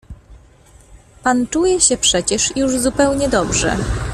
"Pan 1.23 1.47
czuje 1.47 1.81
się 1.81 1.97
przecież 1.97 2.57
już 2.57 2.77
zupełnie 2.79 3.29
dobrze." 3.29 3.77